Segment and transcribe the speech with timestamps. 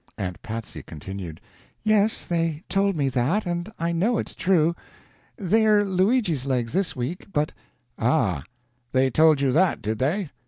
[0.17, 1.39] Aunt Patsy continued:
[1.83, 4.75] "Yes, they told me that, and I know it's true.
[5.37, 7.51] They're Luigi's legs this week, but"
[7.99, 8.43] "Ah,
[8.93, 10.31] they told you that, did they?"